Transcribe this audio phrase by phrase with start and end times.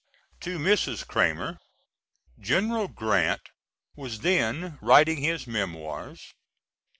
[0.39, 1.05] [To Mrs.
[1.05, 1.59] Cramer.
[2.39, 3.43] General Grant
[3.95, 6.19] was then writing his Memoirs.
[6.21, 6.35] Dr.